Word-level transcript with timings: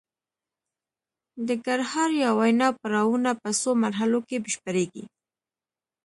د 1.47 1.49
ګړهار 1.65 2.09
یا 2.23 2.29
وینا 2.39 2.69
پړاوونه 2.79 3.31
په 3.41 3.49
څو 3.61 3.69
مرحلو 3.83 4.19
کې 4.27 4.37
بشپړیږي 4.45 5.03